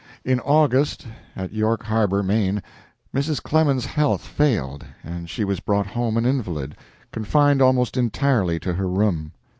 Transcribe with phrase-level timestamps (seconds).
[0.25, 1.05] In August,
[1.35, 2.63] at York Harbor, Maine,
[3.13, 3.39] Mrs.
[3.39, 6.75] Clemens's health failed and she was brought home an invalid,
[7.11, 9.31] confined almost entirely to her room.